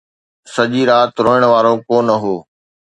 سڄي 0.53 0.81
رات 0.89 1.11
روئڻ 1.25 1.41
وارو 1.51 1.73
ڪو 1.87 1.97
نه 2.07 2.15
هو 2.21 2.35